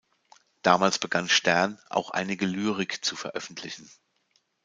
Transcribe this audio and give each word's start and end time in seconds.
Damals 0.63 0.97
begann 0.97 1.29
Stern, 1.29 1.77
auch 1.91 2.09
einige 2.09 2.47
Lyrik 2.47 3.05
zu 3.05 3.15
veröffentlichen. 3.15 3.87